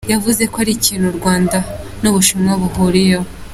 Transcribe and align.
Yavuze 0.13 0.43
ko 0.51 0.55
ari 0.63 0.71
ikintu 0.77 1.05
u 1.09 1.15
Rwanda 1.19 1.57
n’u 2.01 2.11
Bushinwa 2.15 2.53
bihuriyeho. 2.61 3.27